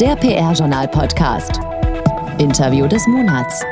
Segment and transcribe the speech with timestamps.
[0.00, 1.58] Der PR-Journal-Podcast.
[2.36, 3.62] Interview des Monats.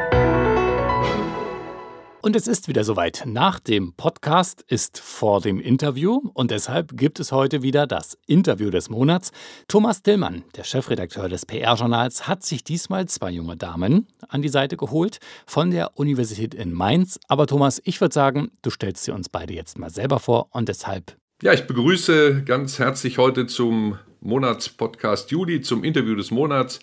[2.23, 3.25] Und es ist wieder soweit.
[3.26, 8.71] Nach dem Podcast ist vor dem Interview und deshalb gibt es heute wieder das Interview
[8.71, 9.32] des Monats.
[9.68, 14.79] Thomas Tillmann, der Chefredakteur des PR-Journals, hat sich diesmal zwei junge Damen an die Seite
[14.79, 17.20] geholt von der Universität in Mainz.
[17.29, 20.70] Aber Thomas, ich würde sagen, du stellst sie uns beide jetzt mal selber vor und
[20.70, 21.18] deshalb.
[21.43, 26.80] Ja, ich begrüße ganz herzlich heute zum Monatspodcast Juli zum Interview des Monats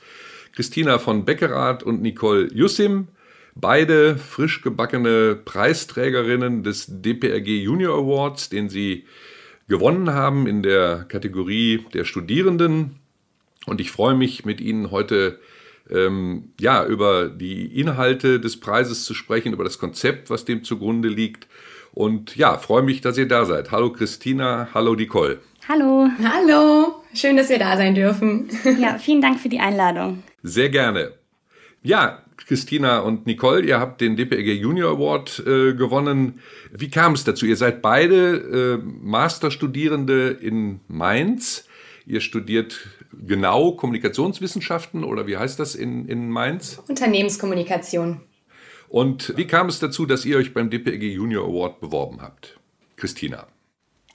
[0.53, 3.07] Christina von Beckerath und Nicole Jussim.
[3.55, 9.05] Beide frisch gebackene Preisträgerinnen des DPRG Junior Awards, den sie
[9.67, 12.99] gewonnen haben in der Kategorie der Studierenden.
[13.65, 15.39] Und ich freue mich, mit Ihnen heute
[15.89, 21.09] ähm, ja, über die Inhalte des Preises zu sprechen, über das Konzept, was dem zugrunde
[21.09, 21.47] liegt.
[21.93, 23.71] Und ja, freue mich, dass ihr da seid.
[23.71, 25.39] Hallo Christina, hallo Nicole.
[25.67, 26.07] Hallo.
[26.23, 27.00] Hallo.
[27.13, 28.49] Schön, dass wir da sein dürfen.
[28.79, 30.23] Ja, vielen Dank für die Einladung.
[30.43, 31.13] Sehr gerne.
[31.83, 36.39] Ja, Christina und Nicole, ihr habt den DPRG Junior Award äh, gewonnen.
[36.71, 37.45] Wie kam es dazu?
[37.45, 41.67] Ihr seid beide äh, Masterstudierende in Mainz.
[42.05, 46.81] Ihr studiert genau Kommunikationswissenschaften oder wie heißt das in, in Mainz?
[46.87, 48.21] Unternehmenskommunikation.
[48.89, 52.59] Und wie kam es dazu, dass ihr euch beim DPRG Junior Award beworben habt?
[52.97, 53.47] Christina.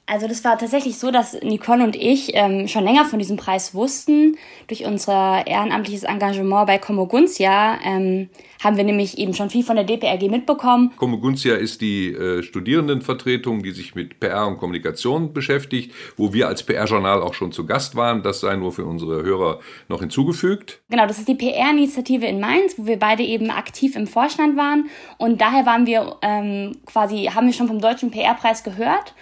[0.09, 3.75] Also das war tatsächlich so, dass Nicole und ich ähm, schon länger von diesem Preis
[3.75, 4.37] wussten.
[4.69, 8.29] Durch unser ehrenamtliches Engagement bei Komoguntia ähm,
[8.63, 10.93] haben wir nämlich eben schon viel von der DPRG mitbekommen.
[10.97, 16.63] Komoguntia ist die äh, Studierendenvertretung, die sich mit PR und Kommunikation beschäftigt, wo wir als
[16.63, 18.23] PR-Journal auch schon zu Gast waren.
[18.23, 20.83] Das sei nur für unsere Hörer noch hinzugefügt.
[20.89, 24.89] Genau, das ist die PR-Initiative in Mainz, wo wir beide eben aktiv im Vorstand waren.
[25.19, 29.15] Und daher waren wir ähm, quasi, haben wir schon vom Deutschen PR-Preis gehört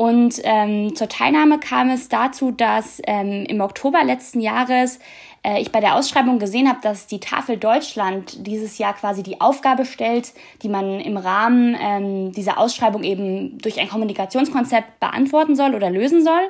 [0.00, 4.98] und ähm, zur Teilnahme kam es dazu, dass ähm, im Oktober letzten Jahres
[5.42, 9.42] äh, ich bei der Ausschreibung gesehen habe, dass die Tafel Deutschland dieses Jahr quasi die
[9.42, 15.74] Aufgabe stellt, die man im Rahmen ähm, dieser Ausschreibung eben durch ein Kommunikationskonzept beantworten soll
[15.74, 16.48] oder lösen soll.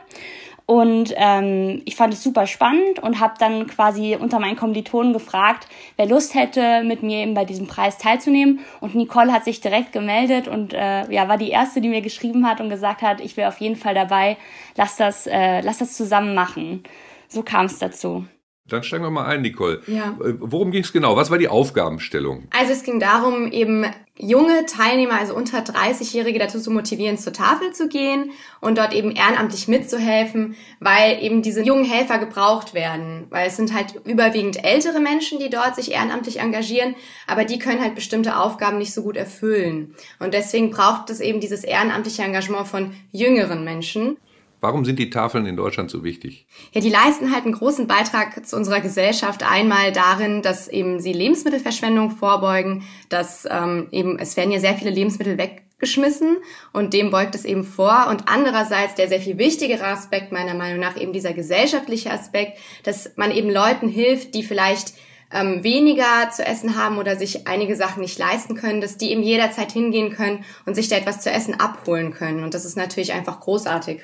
[0.70, 5.66] Und ähm, ich fand es super spannend und habe dann quasi unter meinen Kommilitonen gefragt,
[5.96, 8.60] wer Lust hätte, mit mir eben bei diesem Preis teilzunehmen.
[8.78, 12.48] Und Nicole hat sich direkt gemeldet und äh, ja, war die erste, die mir geschrieben
[12.48, 14.36] hat und gesagt hat, ich wäre auf jeden Fall dabei,
[14.76, 16.84] lass das, äh, lass das zusammen machen.
[17.26, 18.26] So kam es dazu.
[18.70, 19.82] Dann steigen wir mal ein, Nicole.
[19.86, 20.16] Ja.
[20.24, 21.16] Äh, worum ging es genau?
[21.16, 22.44] Was war die Aufgabenstellung?
[22.50, 23.84] Also es ging darum, eben
[24.16, 29.12] junge Teilnehmer, also unter 30-Jährige dazu zu motivieren, zur Tafel zu gehen und dort eben
[29.12, 33.26] ehrenamtlich mitzuhelfen, weil eben diese jungen Helfer gebraucht werden.
[33.30, 36.94] Weil es sind halt überwiegend ältere Menschen, die dort sich ehrenamtlich engagieren,
[37.26, 39.94] aber die können halt bestimmte Aufgaben nicht so gut erfüllen.
[40.18, 44.18] Und deswegen braucht es eben dieses ehrenamtliche Engagement von jüngeren Menschen.
[44.60, 46.46] Warum sind die Tafeln in Deutschland so wichtig?
[46.72, 49.42] Ja, die leisten halt einen großen Beitrag zu unserer Gesellschaft.
[49.42, 54.90] Einmal darin, dass eben sie Lebensmittelverschwendung vorbeugen, dass ähm, eben es werden ja sehr viele
[54.90, 56.36] Lebensmittel weggeschmissen
[56.74, 58.08] und dem beugt es eben vor.
[58.10, 63.12] Und andererseits der sehr viel wichtigere Aspekt meiner Meinung nach eben dieser gesellschaftliche Aspekt, dass
[63.16, 64.92] man eben Leuten hilft, die vielleicht
[65.32, 69.22] ähm, weniger zu essen haben oder sich einige Sachen nicht leisten können, dass die eben
[69.22, 72.44] jederzeit hingehen können und sich da etwas zu essen abholen können.
[72.44, 74.02] Und das ist natürlich einfach großartig.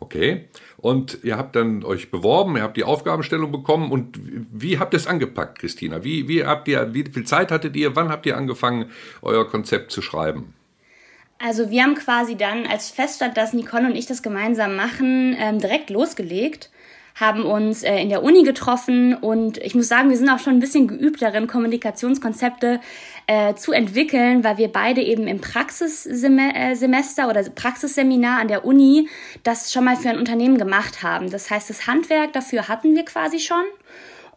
[0.00, 0.48] Okay.
[0.76, 4.18] Und ihr habt dann euch beworben, ihr habt die Aufgabenstellung bekommen und
[4.52, 6.04] wie habt ihr es angepackt, Christina?
[6.04, 7.96] Wie, wie habt ihr, wie viel Zeit hattet ihr?
[7.96, 8.90] Wann habt ihr angefangen,
[9.22, 10.54] euer Konzept zu schreiben?
[11.40, 15.58] Also wir haben quasi dann, als feststand, dass Nicole und ich das gemeinsam machen, ähm,
[15.58, 16.70] direkt losgelegt
[17.20, 20.54] haben uns äh, in der Uni getroffen und ich muss sagen, wir sind auch schon
[20.54, 22.80] ein bisschen geübt darin, Kommunikationskonzepte
[23.28, 29.08] äh, zu entwickeln, weil wir beide eben im Praxissemester äh, oder Praxisseminar an der Uni
[29.42, 31.30] das schon mal für ein Unternehmen gemacht haben.
[31.30, 33.64] Das heißt, das Handwerk dafür hatten wir quasi schon.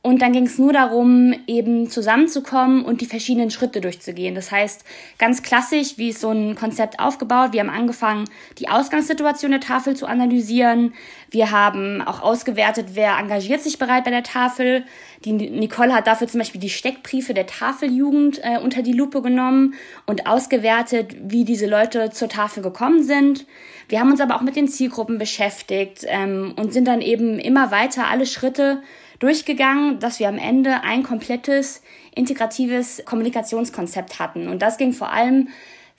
[0.04, 4.34] Und dann ging es nur darum, eben zusammenzukommen und die verschiedenen Schritte durchzugehen.
[4.34, 4.84] Das heißt,
[5.20, 7.54] ganz klassisch, wie ist so ein Konzept aufgebaut?
[7.54, 10.96] Wir haben angefangen, die Ausgangssituation der Tafel zu analysieren.
[11.30, 14.86] Wir haben auch ausgewertet, wer engagiert sich bereit bei der Tafel.
[15.24, 19.76] Die Nicole hat dafür zum Beispiel die Steckbriefe der Tafeljugend äh, unter die Lupe genommen
[20.08, 23.46] und ausgewertet, wie diese Leute zur Tafel gekommen sind.
[23.88, 27.70] Wir haben uns aber auch mit den Zielgruppen beschäftigt ähm, und sind dann eben immer
[27.70, 28.82] weiter alle Schritte
[29.22, 31.82] durchgegangen, dass wir am Ende ein komplettes
[32.14, 34.50] integratives Kommunikationskonzept hatten.
[34.50, 35.48] Und das ging vor allem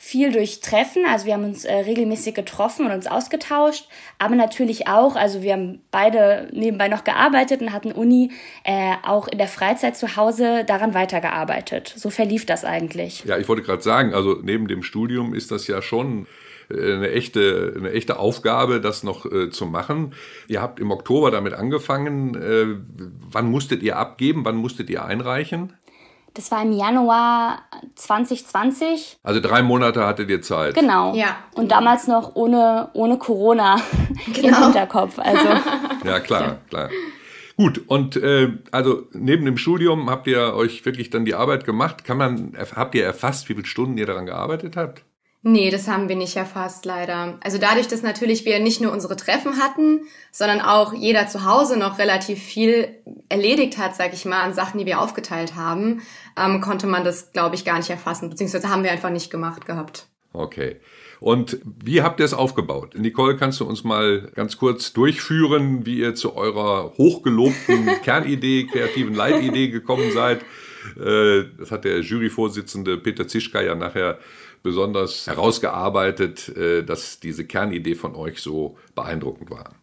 [0.04, 3.86] viel durch Treffen, also wir haben uns äh, regelmäßig getroffen und uns ausgetauscht,
[4.18, 8.32] aber natürlich auch, also wir haben beide nebenbei noch gearbeitet und hatten Uni
[8.64, 11.94] äh, auch in der Freizeit zu Hause daran weitergearbeitet.
[11.96, 13.22] So verlief das eigentlich.
[13.24, 16.26] Ja, ich wollte gerade sagen, also neben dem Studium ist das ja schon
[16.72, 20.14] eine echte, eine echte Aufgabe, das noch äh, zu machen.
[20.48, 22.34] Ihr habt im Oktober damit angefangen.
[22.34, 22.76] Äh,
[23.30, 24.44] wann musstet ihr abgeben?
[24.44, 25.74] Wann musstet ihr einreichen?
[26.34, 27.62] Das war im Januar
[27.94, 29.18] 2020.
[29.22, 30.74] Also drei Monate hattet ihr Zeit.
[30.74, 31.14] Genau.
[31.14, 31.36] Ja.
[31.54, 33.76] Und damals noch ohne, ohne Corona
[34.32, 34.58] genau.
[34.58, 35.18] im Hinterkopf.
[35.18, 35.48] Also.
[36.04, 36.88] ja, klar, klar.
[37.56, 42.04] Gut, und äh, also neben dem Studium habt ihr euch wirklich dann die Arbeit gemacht.
[42.04, 45.04] Kann man, habt ihr erfasst, wie viele Stunden ihr daran gearbeitet habt?
[45.44, 47.38] Nee, das haben wir nicht erfasst, leider.
[47.42, 51.76] Also dadurch, dass natürlich wir nicht nur unsere Treffen hatten, sondern auch jeder zu Hause
[51.76, 52.88] noch relativ viel
[53.28, 56.02] erledigt hat, sag ich mal, an Sachen, die wir aufgeteilt haben,
[56.36, 59.66] ähm, konnte man das, glaube ich, gar nicht erfassen, beziehungsweise haben wir einfach nicht gemacht
[59.66, 60.06] gehabt.
[60.32, 60.76] Okay.
[61.18, 62.94] Und wie habt ihr es aufgebaut?
[62.96, 69.14] Nicole, kannst du uns mal ganz kurz durchführen, wie ihr zu eurer hochgelobten Kernidee, kreativen
[69.14, 70.42] Leitidee gekommen seid?
[71.00, 74.18] Äh, das hat der Juryvorsitzende Peter Zischka ja nachher
[74.62, 79.74] besonders herausgearbeitet, äh, dass diese Kernidee von euch so beeindruckend war.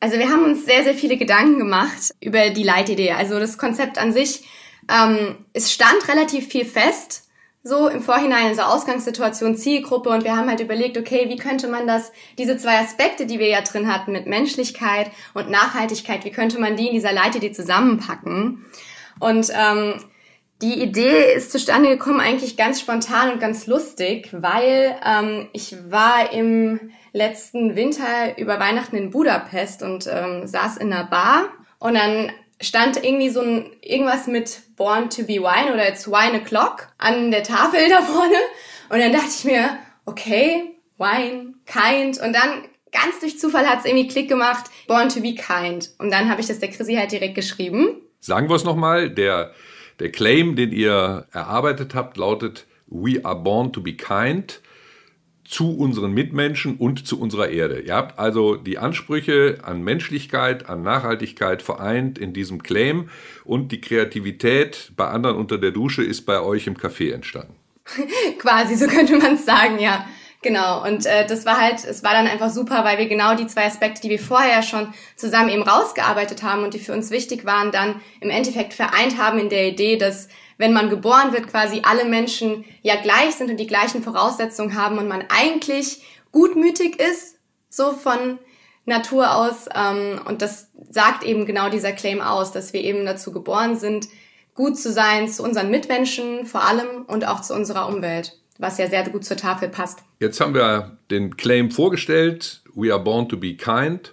[0.00, 3.12] Also wir haben uns sehr, sehr viele Gedanken gemacht über die Leitidee.
[3.12, 4.44] Also das Konzept an sich,
[4.90, 7.22] ähm, es stand relativ viel fest
[7.64, 11.68] so im Vorhinein in so Ausgangssituation, Zielgruppe und wir haben halt überlegt, okay, wie könnte
[11.68, 16.32] man das, diese zwei Aspekte, die wir ja drin hatten mit Menschlichkeit und Nachhaltigkeit, wie
[16.32, 18.64] könnte man die in dieser Leitidee zusammenpacken?
[19.20, 19.94] Und ähm,
[20.62, 26.32] die Idee ist zustande gekommen eigentlich ganz spontan und ganz lustig, weil ähm, ich war
[26.32, 31.48] im letzten Winter über Weihnachten in Budapest und ähm, saß in einer Bar
[31.80, 32.30] und dann
[32.60, 37.32] stand irgendwie so ein irgendwas mit Born to be Wine oder It's Wine O'Clock an
[37.32, 38.36] der Tafel da vorne.
[38.88, 42.20] Und dann dachte ich mir, okay, Wine, Kind.
[42.20, 45.90] Und dann ganz durch Zufall hat es irgendwie Klick gemacht, Born to be Kind.
[45.98, 47.96] Und dann habe ich das der Chrissy halt direkt geschrieben.
[48.20, 49.52] Sagen wir es nochmal, der,
[49.98, 54.60] der Claim, den ihr erarbeitet habt, lautet We are born to be kind
[55.44, 57.80] zu unseren Mitmenschen und zu unserer Erde.
[57.80, 63.10] Ihr habt also die Ansprüche an Menschlichkeit, an Nachhaltigkeit vereint in diesem Claim
[63.44, 67.54] und die Kreativität bei anderen unter der Dusche ist bei euch im Café entstanden.
[68.38, 70.06] Quasi, so könnte man es sagen, ja.
[70.42, 73.46] Genau, und äh, das war halt, es war dann einfach super, weil wir genau die
[73.46, 77.44] zwei Aspekte, die wir vorher schon zusammen eben rausgearbeitet haben und die für uns wichtig
[77.44, 80.28] waren, dann im Endeffekt vereint haben in der Idee, dass
[80.58, 84.98] wenn man geboren wird, quasi alle Menschen ja gleich sind und die gleichen Voraussetzungen haben
[84.98, 86.02] und man eigentlich
[86.32, 87.36] gutmütig ist,
[87.68, 88.38] so von
[88.84, 89.68] Natur aus.
[89.74, 94.08] Ähm, und das sagt eben genau dieser Claim aus, dass wir eben dazu geboren sind,
[94.54, 98.88] gut zu sein zu unseren Mitmenschen vor allem und auch zu unserer Umwelt, was ja
[98.88, 100.00] sehr gut zur Tafel passt.
[100.22, 104.12] Jetzt haben wir den Claim vorgestellt, We are born to be kind.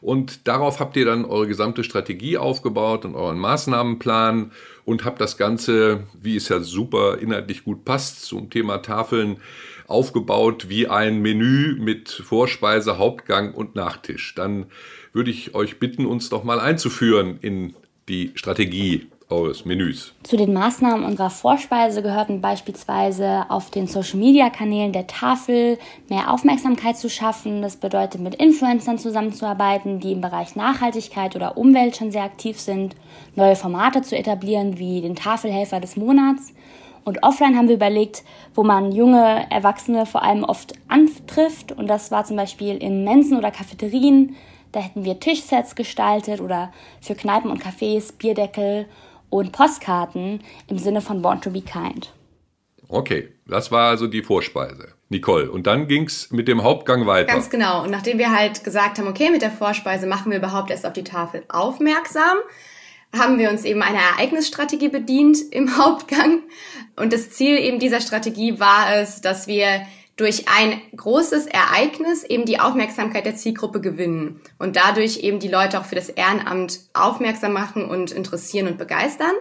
[0.00, 4.52] Und darauf habt ihr dann eure gesamte Strategie aufgebaut und euren Maßnahmenplan
[4.86, 9.36] und habt das Ganze, wie es ja super inhaltlich gut passt, zum Thema Tafeln
[9.86, 14.34] aufgebaut wie ein Menü mit Vorspeise, Hauptgang und Nachtisch.
[14.34, 14.64] Dann
[15.12, 17.74] würde ich euch bitten, uns doch mal einzuführen in
[18.08, 20.14] die Strategie eures Menüs?
[20.22, 25.78] Zu den Maßnahmen unserer Vorspeise gehörten beispielsweise auf den Social-Media-Kanälen der Tafel
[26.08, 27.62] mehr Aufmerksamkeit zu schaffen.
[27.62, 32.96] Das bedeutet, mit Influencern zusammenzuarbeiten, die im Bereich Nachhaltigkeit oder Umwelt schon sehr aktiv sind,
[33.36, 36.52] neue Formate zu etablieren, wie den Tafelhelfer des Monats.
[37.04, 38.24] Und offline haben wir überlegt,
[38.54, 41.72] wo man junge Erwachsene vor allem oft antrifft.
[41.72, 44.36] Und das war zum Beispiel in Mensen oder Cafeterien.
[44.72, 48.86] Da hätten wir Tischsets gestaltet oder für Kneipen und Cafés Bierdeckel
[49.30, 52.12] und Postkarten im Sinne von Born to be Kind.
[52.88, 54.88] Okay, das war also die Vorspeise.
[55.08, 57.32] Nicole, und dann ging es mit dem Hauptgang weiter.
[57.32, 57.82] Ganz genau.
[57.82, 60.92] Und nachdem wir halt gesagt haben, okay, mit der Vorspeise machen wir überhaupt erst auf
[60.92, 62.38] die Tafel aufmerksam,
[63.16, 66.42] haben wir uns eben einer Ereignisstrategie bedient im Hauptgang.
[66.96, 69.82] Und das Ziel eben dieser Strategie war es, dass wir
[70.20, 75.80] durch ein großes Ereignis eben die Aufmerksamkeit der Zielgruppe gewinnen und dadurch eben die Leute
[75.80, 79.32] auch für das Ehrenamt aufmerksam machen und interessieren und begeistern.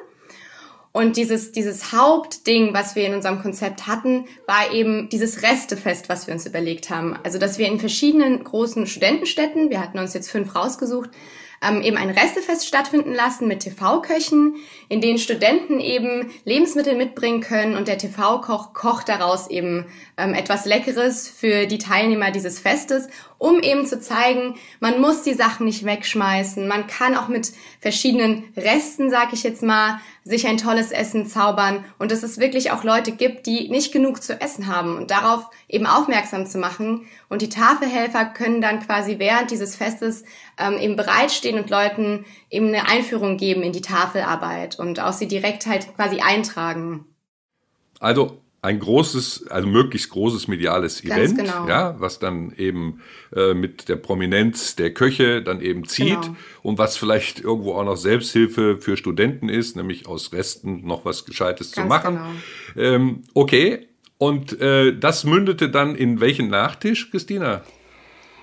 [0.94, 6.28] Und dieses, dieses Hauptding, was wir in unserem Konzept hatten, war eben dieses Restefest, was
[6.28, 7.16] wir uns überlegt haben.
[7.24, 11.12] Also, dass wir in verschiedenen großen Studentenstädten, wir hatten uns jetzt fünf rausgesucht,
[11.62, 14.56] ähm, eben ein Restefest stattfinden lassen mit TV-Köchen,
[14.88, 19.86] in denen Studenten eben Lebensmittel mitbringen können und der TV-Koch kocht daraus eben
[20.18, 23.08] ähm, etwas Leckeres für die Teilnehmer dieses Festes,
[23.40, 28.44] um eben zu zeigen, man muss die Sachen nicht wegschmeißen, man kann auch mit verschiedenen
[28.56, 32.84] Resten, sag ich jetzt mal, sich ein tolles Essen zaubern und dass es wirklich auch
[32.84, 37.08] Leute gibt, die nicht genug zu essen haben und darauf eben aufmerksam zu machen.
[37.30, 40.26] Und die Tafelhelfer können dann quasi während dieses Festes
[40.58, 45.28] ähm, eben bereitstehen und Leuten eben eine Einführung geben in die Tafelarbeit und auch sie
[45.28, 47.06] direkt halt quasi eintragen.
[48.02, 51.68] Also ein großes, also möglichst großes mediales Event, genau.
[51.68, 53.02] ja, was dann eben
[53.34, 56.36] äh, mit der Prominenz der Köche dann eben zieht genau.
[56.62, 61.26] und was vielleicht irgendwo auch noch Selbsthilfe für Studenten ist, nämlich aus Resten noch was
[61.26, 62.20] Gescheites Ganz zu machen.
[62.76, 62.88] Genau.
[62.88, 63.88] Ähm, okay,
[64.18, 67.62] und äh, das mündete dann in welchen Nachtisch, Christina?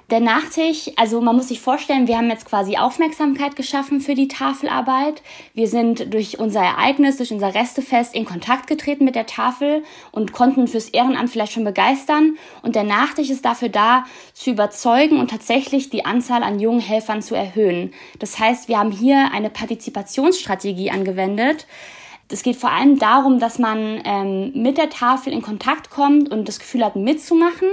[0.08, 4.28] Der Nachtisch, also man muss sich vorstellen, wir haben jetzt quasi Aufmerksamkeit geschaffen für die
[4.28, 5.20] Tafelarbeit.
[5.52, 9.82] Wir sind durch unser Ereignis, durch unser Restefest in Kontakt getreten mit der Tafel
[10.12, 12.36] und konnten fürs Ehrenamt vielleicht schon begeistern.
[12.62, 17.20] Und der Nachtisch ist dafür da, zu überzeugen und tatsächlich die Anzahl an jungen Helfern
[17.20, 17.92] zu erhöhen.
[18.20, 21.66] Das heißt, wir haben hier eine Partizipationsstrategie angewendet.
[22.28, 26.49] Es geht vor allem darum, dass man ähm, mit der Tafel in Kontakt kommt und
[26.49, 27.68] das Gefühl hat, mitzumachen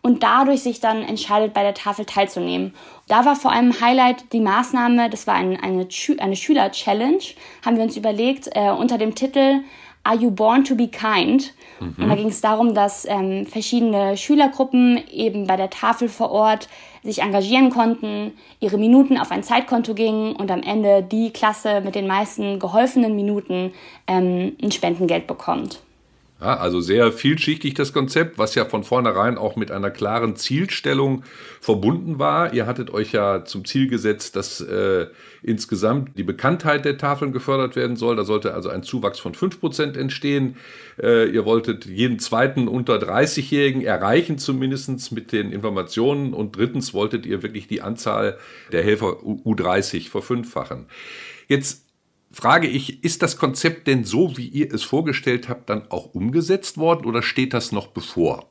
[0.00, 2.74] und dadurch sich dann entscheidet, bei der Tafel teilzunehmen.
[3.06, 5.86] Da war vor allem Highlight die Maßnahme, das war ein, eine,
[6.18, 7.22] eine Schüler-Challenge,
[7.64, 9.60] haben wir uns überlegt, äh, unter dem Titel
[10.04, 11.52] Are You Born to Be Kind?
[11.80, 11.94] Mhm.
[11.98, 16.68] Und da ging es darum, dass ähm, verschiedene Schülergruppen eben bei der Tafel vor Ort
[17.08, 21.94] sich engagieren konnten, ihre Minuten auf ein Zeitkonto gingen und am Ende die Klasse mit
[21.94, 23.72] den meisten geholfenen Minuten
[24.06, 25.80] ähm, ein Spendengeld bekommt.
[26.40, 31.24] Ja, also sehr vielschichtig das Konzept, was ja von vornherein auch mit einer klaren Zielstellung
[31.60, 32.54] verbunden war.
[32.54, 35.08] Ihr hattet euch ja zum Ziel gesetzt, dass äh,
[35.42, 38.14] insgesamt die Bekanntheit der Tafeln gefördert werden soll.
[38.14, 40.54] Da sollte also ein Zuwachs von 5% entstehen.
[41.02, 46.34] Äh, ihr wolltet jeden zweiten unter 30-Jährigen erreichen, zumindest mit den Informationen.
[46.34, 48.38] Und drittens wolltet ihr wirklich die Anzahl
[48.70, 50.86] der Helfer U30 verfünffachen.
[51.48, 51.87] Jetzt
[52.30, 56.78] frage ich, ist das Konzept denn so, wie ihr es vorgestellt habt, dann auch umgesetzt
[56.78, 58.50] worden oder steht das noch bevor?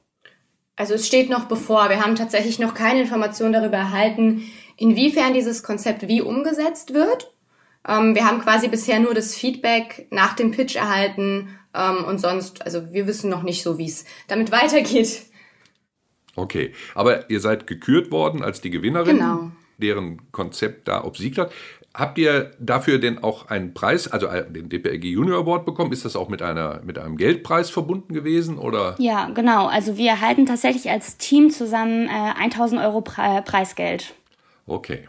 [0.76, 1.90] Also es steht noch bevor.
[1.90, 4.44] Wir haben tatsächlich noch keine Informationen darüber erhalten,
[4.78, 7.34] inwiefern dieses Konzept wie umgesetzt wird.
[7.88, 12.64] Ähm, wir haben quasi bisher nur das Feedback nach dem Pitch erhalten ähm, und sonst,
[12.64, 15.24] also wir wissen noch nicht so, wie es damit weitergeht.
[16.36, 19.52] Okay, aber ihr seid gekürt worden als die Gewinnerin, genau.
[19.80, 21.52] deren Konzept da obsiegt hat.
[21.98, 25.92] Habt ihr dafür denn auch einen Preis, also den DPRG Junior Award bekommen?
[25.92, 28.60] Ist das auch mit, einer, mit einem Geldpreis verbunden gewesen?
[28.60, 28.94] Oder?
[29.00, 29.66] Ja, genau.
[29.66, 34.14] Also wir erhalten tatsächlich als Team zusammen äh, 1000 Euro Pre Preisgeld.
[34.68, 35.08] Okay.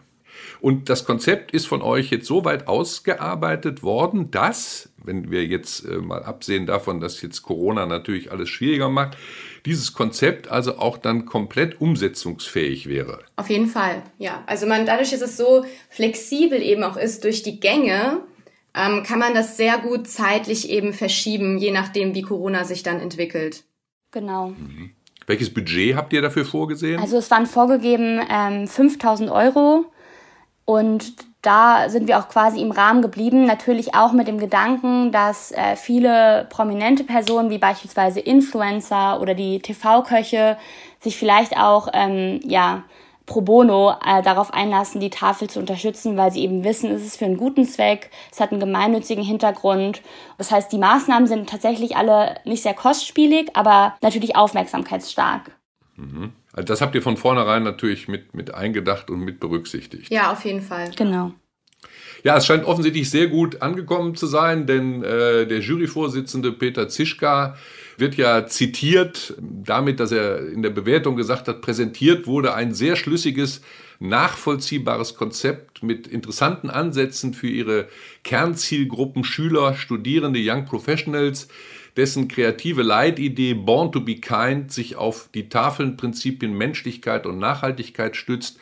[0.61, 5.85] Und das Konzept ist von euch jetzt so weit ausgearbeitet worden, dass, wenn wir jetzt
[5.85, 9.17] äh, mal absehen davon, dass jetzt Corona natürlich alles schwieriger macht,
[9.65, 13.19] dieses Konzept also auch dann komplett umsetzungsfähig wäre.
[13.37, 14.43] Auf jeden Fall, ja.
[14.47, 18.21] Also man, dadurch, dass es so flexibel eben auch ist durch die Gänge,
[18.75, 22.99] ähm, kann man das sehr gut zeitlich eben verschieben, je nachdem, wie Corona sich dann
[22.99, 23.63] entwickelt.
[24.11, 24.49] Genau.
[24.49, 24.91] Mhm.
[25.27, 26.99] Welches Budget habt ihr dafür vorgesehen?
[26.99, 29.85] Also es waren vorgegeben ähm, 5000 Euro
[30.69, 33.47] und da sind wir auch quasi im Rahmen geblieben.
[33.47, 39.61] Natürlich auch mit dem Gedanken, dass äh, viele prominente Personen, wie beispielsweise Influencer oder die
[39.61, 40.59] TV-Köche,
[40.99, 42.83] sich vielleicht auch ähm, ja,
[43.25, 47.17] pro bono äh, darauf einlassen, die Tafel zu unterstützen, weil sie eben wissen, es ist
[47.17, 50.03] für einen guten Zweck, es hat einen gemeinnützigen Hintergrund.
[50.37, 55.49] Das heißt, die Maßnahmen sind tatsächlich alle nicht sehr kostspielig, aber natürlich aufmerksamkeitsstark.
[55.95, 56.33] Mhm.
[56.59, 60.11] Also das habt ihr von vornherein natürlich mit, mit eingedacht und mit berücksichtigt.
[60.11, 60.91] Ja, auf jeden Fall.
[60.97, 61.31] Genau.
[62.25, 67.55] Ja, es scheint offensichtlich sehr gut angekommen zu sein, denn äh, der Juryvorsitzende Peter Zischka
[67.95, 72.97] wird ja zitiert damit, dass er in der Bewertung gesagt hat, präsentiert wurde ein sehr
[72.97, 73.61] schlüssiges,
[73.99, 77.87] nachvollziehbares Konzept mit interessanten Ansätzen für ihre
[78.23, 81.47] Kernzielgruppen Schüler, Studierende, Young Professionals
[81.97, 88.57] dessen kreative Leitidee Born to be Kind sich auf die Tafelnprinzipien Menschlichkeit und Nachhaltigkeit stützt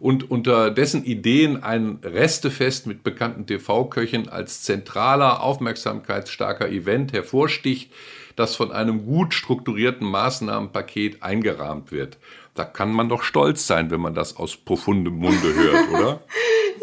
[0.00, 7.92] und unter dessen Ideen ein Restefest mit bekannten TV-Köchen als zentraler, aufmerksamkeitsstarker Event hervorsticht,
[8.34, 12.16] das von einem gut strukturierten Maßnahmenpaket eingerahmt wird.
[12.60, 16.20] Da kann man doch stolz sein, wenn man das aus profundem Munde hört, oder?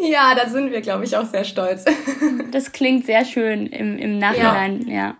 [0.00, 1.84] ja, da sind wir, glaube ich, auch sehr stolz.
[2.50, 4.94] das klingt sehr schön im, im Nachhinein, ja.
[4.94, 5.16] ja.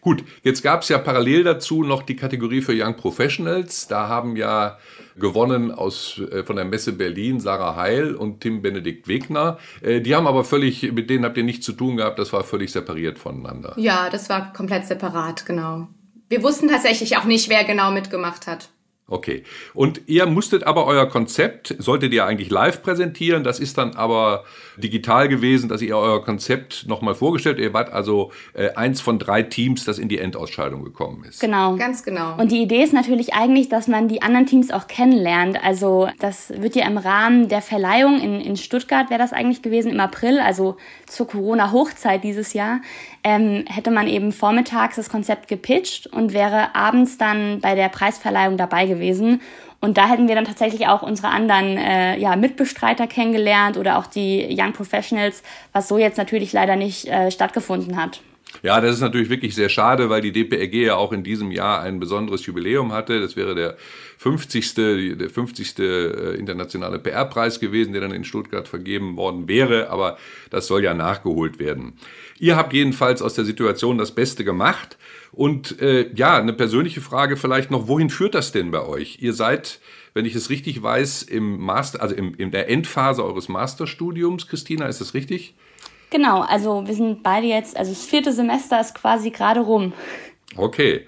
[0.00, 3.86] Gut, jetzt gab es ja parallel dazu noch die Kategorie für Young Professionals.
[3.86, 4.76] Da haben ja
[5.14, 9.58] gewonnen aus, äh, von der Messe Berlin Sarah Heil und Tim Benedikt Wegner.
[9.82, 12.42] Äh, die haben aber völlig, mit denen habt ihr nichts zu tun gehabt, das war
[12.42, 13.74] völlig separiert voneinander.
[13.76, 15.86] Ja, das war komplett separat, genau.
[16.28, 18.70] Wir wussten tatsächlich auch nicht, wer genau mitgemacht hat.
[19.08, 19.44] Okay.
[19.72, 24.44] Und ihr musstet aber euer Konzept, solltet ihr eigentlich live präsentieren, das ist dann aber
[24.78, 27.60] digital gewesen, dass ihr euer Konzept nochmal vorgestellt.
[27.60, 31.40] Ihr wart also äh, eins von drei Teams, das in die Endausscheidung gekommen ist.
[31.40, 31.76] Genau.
[31.76, 32.36] Ganz genau.
[32.36, 35.62] Und die Idee ist natürlich eigentlich, dass man die anderen Teams auch kennenlernt.
[35.62, 39.92] Also das wird ja im Rahmen der Verleihung in, in Stuttgart, wäre das eigentlich gewesen,
[39.92, 42.80] im April, also zur Corona-Hochzeit dieses Jahr,
[43.22, 48.56] ähm, hätte man eben vormittags das Konzept gepitcht und wäre abends dann bei der Preisverleihung
[48.56, 48.95] dabei gewesen.
[49.80, 54.06] Und da hätten wir dann tatsächlich auch unsere anderen äh, ja, Mitbestreiter kennengelernt oder auch
[54.06, 58.20] die Young Professionals, was so jetzt natürlich leider nicht äh, stattgefunden hat.
[58.66, 61.82] Ja, das ist natürlich wirklich sehr schade, weil die DPRG ja auch in diesem Jahr
[61.82, 63.20] ein besonderes Jubiläum hatte.
[63.20, 63.76] Das wäre der
[64.18, 64.74] 50.
[64.74, 65.78] der 50.
[65.78, 70.18] Äh, internationale PR-Preis gewesen, der dann in Stuttgart vergeben worden wäre, aber
[70.50, 71.92] das soll ja nachgeholt werden.
[72.40, 74.98] Ihr habt jedenfalls aus der Situation das Beste gemacht.
[75.30, 79.18] Und äh, ja, eine persönliche Frage vielleicht noch, wohin führt das denn bei euch?
[79.20, 79.78] Ihr seid,
[80.12, 84.86] wenn ich es richtig weiß, im Master, also im, in der Endphase eures Masterstudiums, Christina,
[84.86, 85.54] ist das richtig?
[86.10, 89.92] Genau, also wir sind beide jetzt, also das vierte Semester ist quasi gerade rum.
[90.56, 91.06] Okay.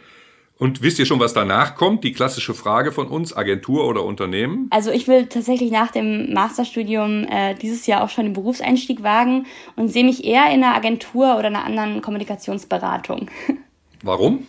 [0.59, 2.02] Und wisst ihr schon, was danach kommt?
[2.02, 4.67] Die klassische Frage von uns, Agentur oder Unternehmen?
[4.71, 9.47] Also ich will tatsächlich nach dem Masterstudium äh, dieses Jahr auch schon den Berufseinstieg wagen
[9.76, 13.31] und sehe mich eher in einer Agentur oder einer anderen Kommunikationsberatung.
[14.02, 14.49] Warum?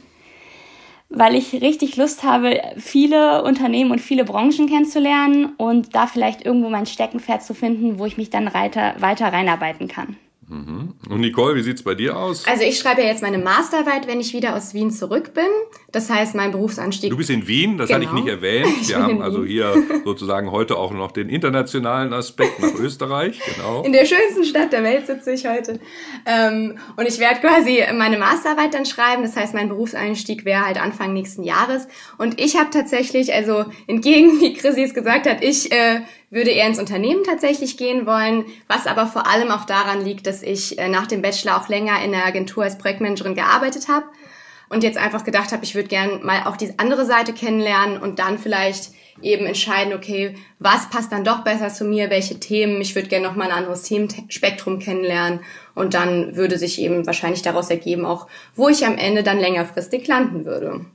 [1.10, 6.70] Weil ich richtig Lust habe, viele Unternehmen und viele Branchen kennenzulernen und da vielleicht irgendwo
[6.70, 10.18] mein Steckenpferd zu finden, wo ich mich dann weiter, weiter reinarbeiten kann.
[10.50, 10.96] Mhm.
[11.08, 12.48] Und Nicole, wie sieht's bei dir aus?
[12.48, 15.46] Also ich schreibe ja jetzt meine Masterarbeit, wenn ich wieder aus Wien zurück bin.
[15.92, 17.12] Das heißt, mein Berufsanstieg.
[17.12, 18.08] Du bist in Wien, das genau.
[18.08, 18.68] hatte ich nicht erwähnt.
[18.82, 19.74] Ich Wir haben also hier
[20.06, 23.40] sozusagen heute auch noch den internationalen Aspekt nach Österreich.
[23.56, 23.84] Genau.
[23.84, 25.80] In der schönsten Stadt der Welt sitze ich heute.
[26.26, 29.22] Ähm, und ich werde quasi meine Masterarbeit dann schreiben.
[29.24, 31.88] Das heißt, mein Berufseinstieg wäre halt Anfang nächsten Jahres.
[32.18, 36.68] Und ich habe tatsächlich, also entgegen wie Chrissy es gesagt hat, ich äh, würde eher
[36.68, 40.88] ins Unternehmen tatsächlich gehen wollen, was aber vor allem auch daran liegt, dass ich äh,
[40.88, 44.06] nach dem Bachelor auch länger in der Agentur als Projektmanagerin gearbeitet habe
[44.70, 48.20] und jetzt einfach gedacht habe, ich würde gern mal auch die andere Seite kennenlernen und
[48.20, 52.96] dann vielleicht eben entscheiden, okay, was passt dann doch besser zu mir, welche Themen, ich
[52.96, 55.42] würde gerne noch mal ein anderes Themenspektrum kennenlernen
[55.76, 60.08] und dann würde sich eben wahrscheinlich daraus ergeben, auch wo ich am Ende dann längerfristig
[60.08, 60.86] landen würde.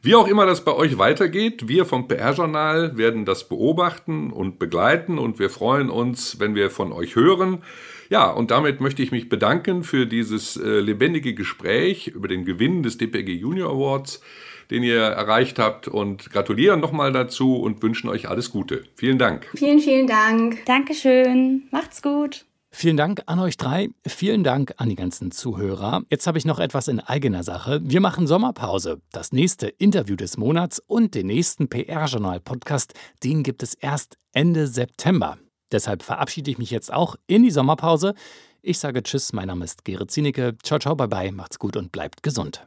[0.00, 5.18] Wie auch immer das bei euch weitergeht, wir vom PR-Journal werden das beobachten und begleiten
[5.18, 7.62] und wir freuen uns, wenn wir von euch hören.
[8.08, 12.82] Ja, und damit möchte ich mich bedanken für dieses äh, lebendige Gespräch über den Gewinn
[12.82, 14.22] des DPG Junior Awards,
[14.70, 18.84] den ihr erreicht habt und gratulieren nochmal dazu und wünschen euch alles Gute.
[18.94, 19.48] Vielen Dank.
[19.56, 20.64] Vielen, vielen Dank.
[20.64, 21.64] Dankeschön.
[21.70, 22.47] Macht's gut.
[22.70, 23.88] Vielen Dank an euch drei.
[24.06, 26.02] Vielen Dank an die ganzen Zuhörer.
[26.10, 27.80] Jetzt habe ich noch etwas in eigener Sache.
[27.82, 29.00] Wir machen Sommerpause.
[29.10, 35.38] Das nächste Interview des Monats und den nächsten PR-Journal-Podcast, den gibt es erst Ende September.
[35.72, 38.14] Deshalb verabschiede ich mich jetzt auch in die Sommerpause.
[38.60, 40.56] Ich sage Tschüss, mein Name ist Gerrit Zienicke.
[40.62, 42.66] Ciao, ciao, bye bye, macht's gut und bleibt gesund.